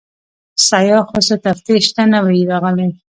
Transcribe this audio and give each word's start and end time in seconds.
سیاح 0.67 1.03
خو 1.09 1.19
څه 1.27 1.35
تفتیش 1.45 1.85
ته 1.95 2.03
نه 2.13 2.19
وي 2.25 2.41
راغلی. 2.51 2.89